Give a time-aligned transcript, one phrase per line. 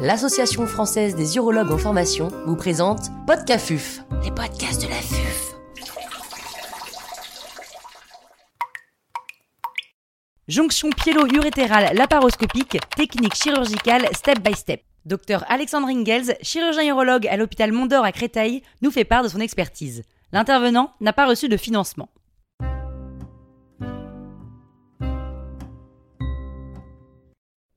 [0.00, 5.54] l'Association française des urologues en formation vous présente Podcafuf, les podcasts de la FUF.
[10.48, 14.80] Jonction piélo-urétérale laparoscopique, technique chirurgicale step by step.
[15.04, 19.40] Docteur Alexandre Ingels, chirurgien urologue à l'hôpital Mondor à Créteil, nous fait part de son
[19.40, 20.02] expertise.
[20.32, 22.08] L'intervenant n'a pas reçu de financement.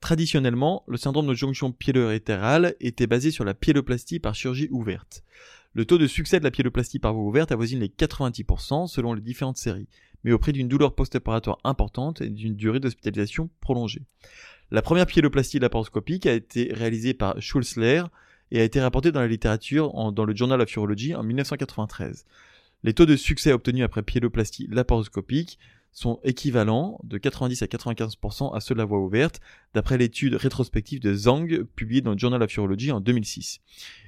[0.04, 5.24] Traditionnellement, le syndrome de jonction piélo-urétérale était basé sur la piéloplastie par chirurgie ouverte.
[5.71, 9.21] Le taux de succès de la piéloplastie par voie ouverte avoisine les 90% selon les
[9.21, 9.88] différentes séries,
[10.25, 14.02] mais au prix d'une douleur post-opératoire importante et d'une durée d'hospitalisation prolongée.
[14.71, 18.04] La première piéloplastie laparoscopique a été réalisée par Schulzler
[18.52, 22.25] et a été rapportée dans la littérature dans le Journal of Urology en 1993.
[22.83, 25.60] Les taux de succès obtenus après piéloplastie laparoscopique
[25.93, 29.39] sont équivalents de 90 à 95% à ceux de la voie ouverte,
[29.74, 33.61] d'après l'étude rétrospective de Zhang publiée dans le Journal of Urology en 2006.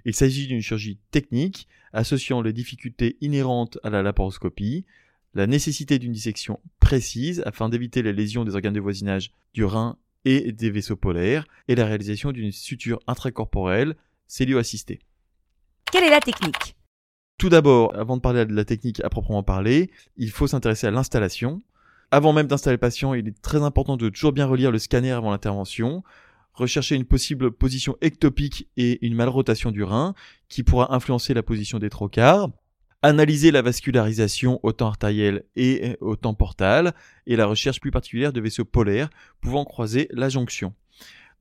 [0.03, 4.85] Il s'agit d'une chirurgie technique associant les difficultés inhérentes à la laparoscopie,
[5.33, 9.97] la nécessité d'une dissection précise afin d'éviter les lésions des organes de voisinage du rein
[10.25, 13.95] et des vaisseaux polaires, et la réalisation d'une suture intracorporelle
[14.27, 14.99] cellio-assistée.
[15.91, 16.75] Quelle est la technique?
[17.37, 20.91] Tout d'abord, avant de parler de la technique à proprement parler, il faut s'intéresser à
[20.91, 21.61] l'installation.
[22.15, 25.11] Avant même d'installer le patient, il est très important de toujours bien relire le scanner
[25.11, 26.01] avant l'intervention,
[26.53, 30.15] rechercher une possible position ectopique et une malrotation du rein
[30.47, 32.47] qui pourra influencer la position des trocars,
[33.01, 36.93] analyser la vascularisation au temps artériel et au temps portal
[37.27, 39.09] et la recherche plus particulière de vaisseaux polaires
[39.41, 40.73] pouvant croiser la jonction.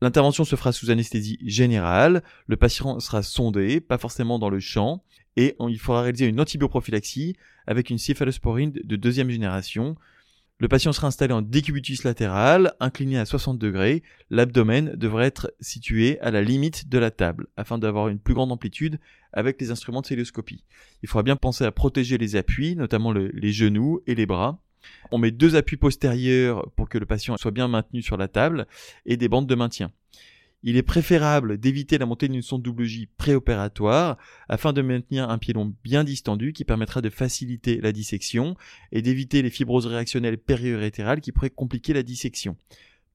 [0.00, 5.04] L'intervention se fera sous anesthésie générale, le patient sera sondé, pas forcément dans le champ,
[5.36, 7.36] et il faudra réaliser une antibioprophylaxie
[7.68, 9.94] avec une céphalosporine de deuxième génération,
[10.64, 14.02] le patient sera installé en décubitus latéral, incliné à 60 degrés.
[14.30, 18.50] L'abdomen devrait être situé à la limite de la table, afin d'avoir une plus grande
[18.50, 18.98] amplitude
[19.34, 20.64] avec les instruments de célioscopie.
[21.02, 24.58] Il faudra bien penser à protéger les appuis, notamment les genoux et les bras.
[25.10, 28.66] On met deux appuis postérieurs pour que le patient soit bien maintenu sur la table
[29.04, 29.92] et des bandes de maintien.
[30.66, 34.16] Il est préférable d'éviter la montée d'une sonde double J préopératoire
[34.48, 38.56] afin de maintenir un pied-long bien distendu qui permettra de faciliter la dissection
[38.90, 42.56] et d'éviter les fibroses réactionnelles périurétérales qui pourraient compliquer la dissection.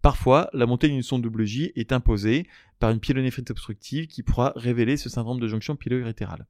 [0.03, 2.45] Parfois, la montée d'une sonde double J est imposée
[2.77, 6.45] par une pyélonéphrite obstructive qui pourra révéler ce syndrome de jonction piélo-urétérale.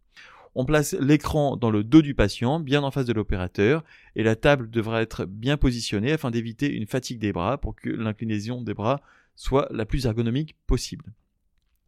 [0.54, 3.86] On place l'écran dans le dos du patient, bien en face de l'opérateur,
[4.18, 7.90] et la table devra être bien positionnée afin d'éviter une fatigue des bras pour que
[7.90, 9.02] l'inclinaison des bras
[9.40, 11.14] soit la plus ergonomique possible.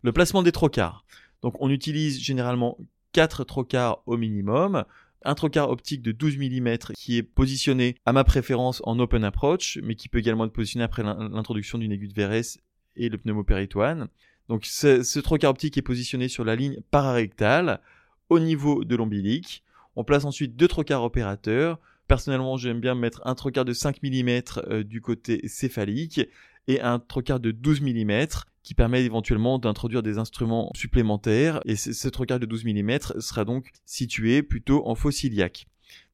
[0.04, 1.04] Le placement des trocars.
[1.42, 2.78] Donc on utilise généralement
[3.12, 4.86] 4 trocars au minimum,
[5.26, 9.80] un trocar optique de 12 mm qui est positionné à ma préférence en open approach,
[9.84, 12.58] mais qui peut également être positionné après l'introduction d'une aiguille de Verès
[12.96, 14.08] et le pneumopéritoine.
[14.48, 17.82] Donc ce, ce trocar optique est positionné sur la ligne pararectale
[18.30, 19.66] au niveau de l'ombilique.
[19.98, 21.80] On place ensuite deux trocars opérateurs.
[22.12, 26.20] Personnellement, j'aime bien mettre un trocard de 5 mm euh, du côté céphalique
[26.68, 28.26] et un trocard de 12 mm
[28.64, 33.72] qui permet éventuellement d'introduire des instruments supplémentaires et ce trocard de 12 mm sera donc
[33.86, 35.68] situé plutôt en fossiliaque.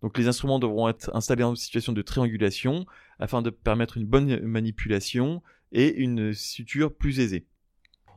[0.03, 2.85] Donc les instruments devront être installés en situation de triangulation
[3.17, 5.41] afin de permettre une bonne manipulation
[5.71, 7.47] et une suture plus aisée.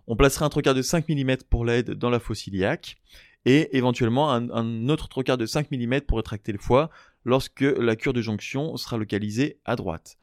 [0.06, 2.98] On placera un trocard de 5 mm pour l'aide dans la fossiliaque
[3.46, 6.90] et éventuellement un, un, autre trocard de 5 mm pour rétracter le foie
[7.24, 10.18] lorsque la cure de jonction sera localisée à droite.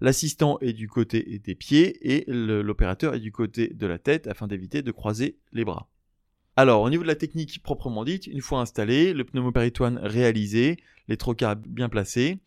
[0.00, 4.46] L'assistant est du côté des pieds et l'opérateur est du côté de la tête afin
[4.46, 5.88] d'éviter de croiser les bras.
[6.58, 11.18] Alors, au niveau de la technique proprement dite, une fois installé, le pneumopéritoine réalisé, les
[11.18, 12.38] trocars bien placés,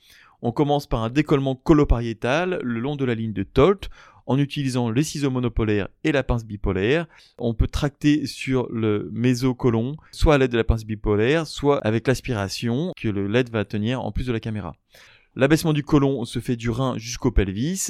[0.41, 3.89] on commence par un décollement colopariétal le long de la ligne de Tolt
[4.29, 7.07] en utilisant les ciseaux monopolaires et la pince bipolaire.
[7.39, 12.07] On peut tracter sur le mésocolon, soit à l'aide de la pince bipolaire, soit avec
[12.07, 14.75] l'aspiration que le LED va tenir en plus de la caméra.
[15.35, 17.87] L'abaissement du côlon se fait du rein jusqu'au pelvis.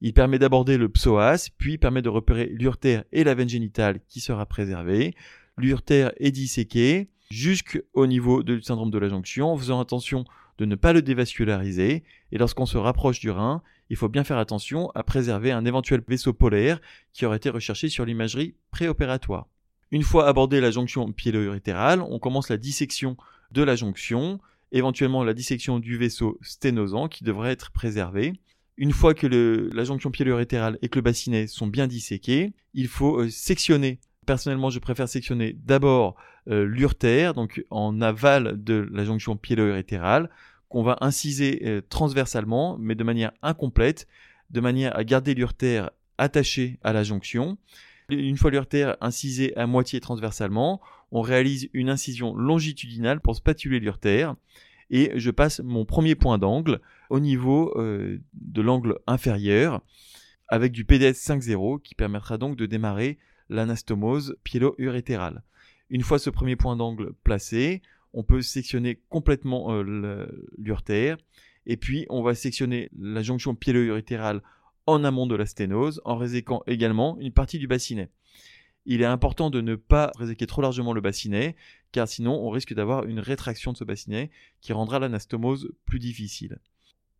[0.00, 4.20] Il permet d'aborder le psoas, puis permet de repérer l'urtère et la veine génitale qui
[4.20, 5.14] sera préservée.
[5.58, 10.24] L'urtère est disséqué jusqu'au niveau du syndrome de la jonction en faisant attention
[10.58, 12.04] de ne pas le dévasculariser.
[12.30, 16.02] Et lorsqu'on se rapproche du rein, il faut bien faire attention à préserver un éventuel
[16.06, 16.80] vaisseau polaire
[17.12, 19.48] qui aurait été recherché sur l'imagerie préopératoire.
[19.90, 23.16] Une fois abordé la jonction piélo-urétérale, on commence la dissection
[23.50, 24.40] de la jonction
[24.72, 28.32] éventuellement la dissection du vaisseau sténosant qui devrait être préservé.
[28.78, 29.26] Une fois que
[29.72, 34.00] la jonction piélo-urétérale et que le bassinet sont bien disséqués, il faut euh, sectionner.
[34.26, 36.16] Personnellement, je préfère sectionner d'abord
[36.48, 40.30] euh, donc en aval de la jonction piélo-urétérale,
[40.68, 44.06] qu'on va inciser euh, transversalement, mais de manière incomplète,
[44.50, 47.58] de manière à garder l'urtère attachée à la jonction.
[48.08, 50.80] Une fois l'urtère incisé à moitié transversalement,
[51.10, 54.34] on réalise une incision longitudinale pour spatuler l'urtère
[54.90, 56.80] et je passe mon premier point d'angle
[57.10, 59.80] au niveau euh, de l'angle inférieur
[60.48, 63.18] avec du PDS 5.0 qui permettra donc de démarrer
[63.52, 65.42] l'anastomose piélo-urétérale.
[65.90, 67.82] Une fois ce premier point d'angle placé,
[68.12, 70.26] on peut sectionner complètement euh,
[70.58, 71.18] l'urtère
[71.66, 74.42] et puis on va sectionner la jonction piélo-urétérale
[74.86, 78.10] en amont de la sténose en réséquant également une partie du bassinet.
[78.84, 81.54] Il est important de ne pas réséquer trop largement le bassinet
[81.92, 86.58] car sinon on risque d'avoir une rétraction de ce bassinet qui rendra l'anastomose plus difficile.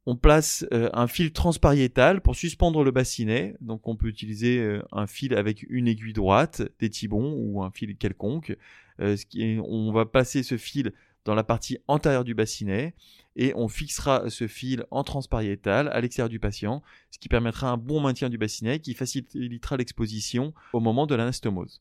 [0.05, 3.57] On place euh, un fil transpariétal pour suspendre le bassinet.
[3.61, 7.71] Donc on peut utiliser euh, un fil avec une aiguille droite, des tibons ou un
[7.71, 8.57] fil quelconque.
[9.01, 9.17] Euh,
[9.65, 10.93] on va passer ce fil
[11.25, 12.95] dans la partie antérieure du bassinet
[13.37, 16.83] et on fixera ce fil en transpariétal à l'extérieur du patient,
[17.13, 21.81] ce qui permettra un bon maintien du bassinet qui facilitera l'exposition au moment de l'anastomose.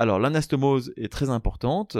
[0.00, 1.98] Alors l'anastomose est très importante.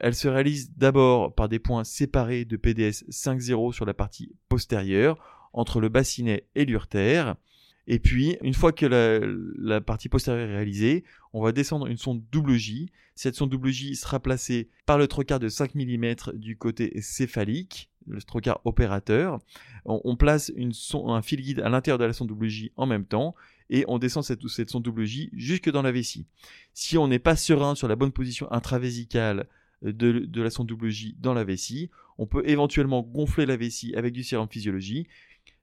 [0.00, 5.18] Elle se réalise d'abord par des points séparés de PDS 5.0 sur la partie postérieure,
[5.52, 7.36] entre le bassinet et l'urtère.
[7.86, 11.04] Et puis, une fois que la, partie postérieure est réalisée,
[11.34, 12.90] on va descendre une sonde double J.
[13.14, 17.90] Cette sonde double J sera placée par le trocard de 5 mm du côté céphalique,
[18.06, 19.38] le trocard opérateur.
[19.84, 20.50] On, place
[20.94, 23.34] un fil guide à l'intérieur de la sonde double J en même temps
[23.68, 26.26] et on descend cette, cette sonde double J jusque dans la vessie.
[26.72, 29.46] Si on n'est pas serein sur la bonne position intravésicale
[29.82, 31.90] de, la sonde double J dans la vessie.
[32.18, 35.08] On peut éventuellement gonfler la vessie avec du sérum physiologique,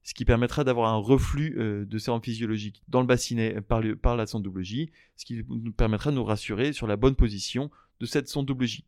[0.03, 4.15] ce qui permettra d'avoir un reflux euh, de sérum physiologique dans le bassinet par, par
[4.15, 7.69] la sonde double J, ce qui nous permettra de nous rassurer sur la bonne position
[7.99, 8.85] de cette sonde double J.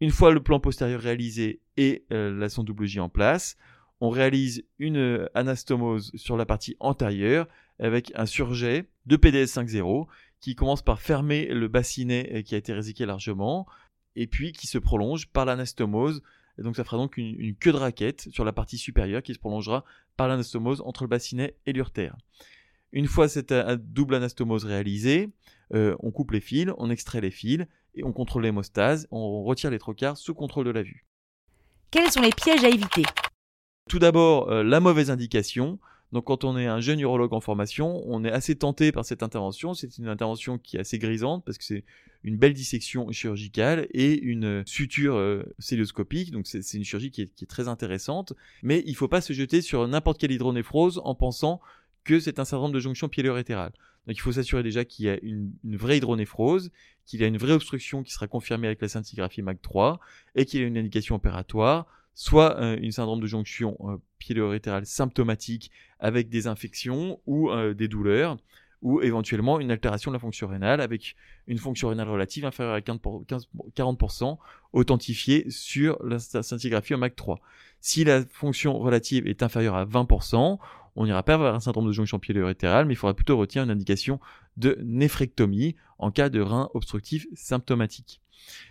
[0.00, 3.56] Une fois le plan postérieur réalisé et euh, la sonde double J en place,
[4.00, 7.48] on réalise une euh, anastomose sur la partie antérieure
[7.78, 10.06] avec un surjet de PDS 5.0
[10.40, 13.66] qui commence par fermer le bassinet qui a été réséqué largement,
[14.16, 16.22] et puis qui se prolonge par l'anastomose.
[16.58, 19.38] Et donc ça fera donc une, queue de raquette sur la partie supérieure qui se
[19.38, 19.84] prolongera
[20.16, 22.16] par l'anastomose entre le bassinet et l'urtère.
[22.92, 25.30] Une fois cette euh, double anastomose réalisée,
[25.74, 29.70] euh, on coupe les fils, on extrait les fils et on contrôle l'hémostase, on retire
[29.70, 31.06] les trocars sous contrôle de la vue.
[31.90, 33.02] Quels sont les pièges à éviter?
[33.88, 35.78] Tout d'abord, euh, la mauvaise indication.
[36.12, 39.22] Donc quand on est un jeune urologue en formation, on est assez tenté par cette
[39.22, 39.74] intervention.
[39.74, 41.84] C'est une intervention qui est assez grisante parce que c'est
[42.24, 45.42] une belle dissection chirurgicale et une suture euh.
[46.32, 48.32] Donc c'est une chirurgie qui est, très intéressante.
[48.62, 51.60] Mais il ne faut pas se jeter sur n'importe quelle hydronéphrose en pensant
[52.04, 53.72] que c'est un syndrome de jonction piélo-rétérale.
[54.06, 56.70] Donc il faut s'assurer déjà qu'il y a une, vraie hydronéphrose,
[57.04, 59.98] qu'il y a une vraie obstruction qui sera confirmée avec la scintigraphie MAC3
[60.34, 61.86] et qu'il y a une indication opératoire
[62.18, 65.70] soit une syndrome de jonction euh, piélo-rétérale symptomatique
[66.00, 68.36] avec des infections ou des douleurs,
[68.82, 71.14] ou éventuellement une altération de la fonction rénale avec
[71.46, 74.38] une fonction rénale relative inférieure à 40%
[74.72, 77.38] authentifiée sur la scintigraphie au MAC3.
[77.80, 80.58] Si la fonction relative est inférieure à 20%,
[80.98, 83.70] on n'ira pas vers un syndrome de jonction piélo-rétérale, mais il faudra plutôt retenir une
[83.70, 84.18] indication
[84.56, 88.20] de néphrectomie en cas de rein obstructif symptomatique.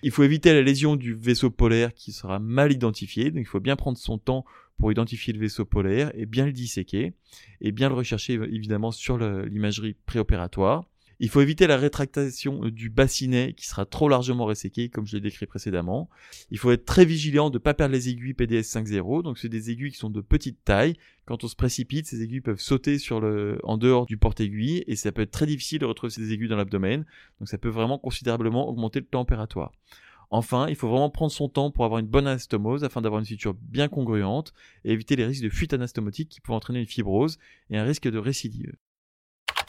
[0.03, 3.61] Il faut éviter la lésion du vaisseau polaire qui sera mal identifié, donc il faut
[3.61, 4.43] bien prendre son temps
[4.77, 7.13] pour identifier le vaisseau polaire et bien le disséquer
[7.61, 10.83] et bien le rechercher évidemment sur l'imagerie préopératoire.
[11.19, 15.15] Il faut éviter la rétractation euh, du bassinet qui sera trop largement resséqué, comme je
[15.15, 16.09] l'ai décrit précédemment.
[16.51, 19.23] Il faut être très vigilant de ne pas perdre les aiguilles PDS 5.0.
[19.23, 20.95] Donc, c'est des aiguilles qui sont de petite taille.
[21.25, 24.95] Quand on se précipite, ces aiguilles peuvent sauter sur le, en dehors du porte-aiguille et
[24.95, 27.05] ça peut être très difficile de retrouver ces aiguilles dans l'abdomen.
[27.39, 29.25] Donc, ça peut vraiment considérablement augmenter le temps.
[30.29, 33.25] Enfin, il faut vraiment prendre son temps pour avoir une bonne anastomose afin d'avoir une
[33.25, 37.39] suture bien congruente et éviter les risques de fuite anastomotique qui peuvent entraîner une fibrose
[37.69, 38.75] et un risque de récidive.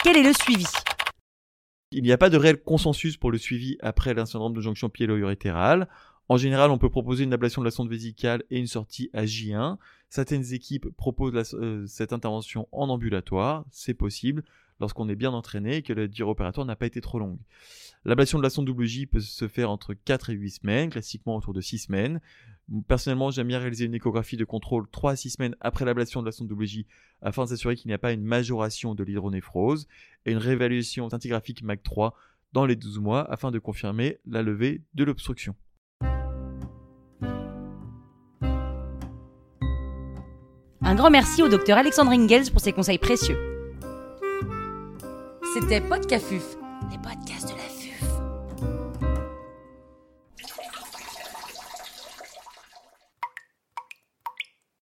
[0.03, 0.67] Quel est le suivi?
[1.91, 5.89] Il n'y a pas de réel consensus pour le suivi après un de jonction piélo-urétérale.
[6.29, 9.25] En général, on peut proposer une ablation de la sonde vésicale et une sortie à
[9.25, 9.79] J1.
[10.11, 14.45] Certaines équipes proposent euh, cette intervention en ambulatoire, c'est possible
[14.81, 17.39] lorsqu'on est bien entraîné et que la durée opératoire n'a pas été trop longue.
[18.05, 21.37] L'ablation de la sonde double J peut se faire entre 4 et 8 semaines, classiquement
[21.37, 22.21] autour de 6 semaines.
[22.87, 26.27] Personnellement, j'aime bien réaliser une échographie de contrôle 3 à 6 semaines après l'ablation de
[26.27, 26.87] la sonde double J
[27.23, 29.89] afin de s'assurer qu'il n'y a pas une majoration de l'hydronéphrose
[30.27, 32.15] et une réévaluation scintigraphique MAC 3
[32.53, 35.55] dans les 12 mois afin de confirmer la levée de l'obstruction.
[40.81, 43.48] Un grand merci au docteur Alexandre Ingels pour ses conseils précieux.
[45.61, 46.57] C'était Podcafuf,
[46.89, 47.28] les podcasts